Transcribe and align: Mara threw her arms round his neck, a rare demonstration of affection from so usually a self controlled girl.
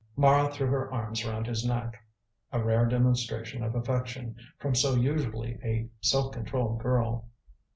Mara 0.15 0.49
threw 0.51 0.65
her 0.65 0.91
arms 0.91 1.23
round 1.27 1.45
his 1.45 1.63
neck, 1.63 2.03
a 2.51 2.59
rare 2.63 2.87
demonstration 2.87 3.61
of 3.63 3.75
affection 3.75 4.35
from 4.57 4.73
so 4.73 4.95
usually 4.95 5.59
a 5.63 5.89
self 6.03 6.31
controlled 6.31 6.81
girl. 6.81 7.27